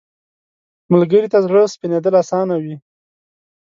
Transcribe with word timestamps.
ملګری 0.91 1.27
ته 1.33 1.39
زړه 1.45 1.61
سپینېدل 1.73 2.13
اسانه 2.21 2.55
وي 2.63 2.75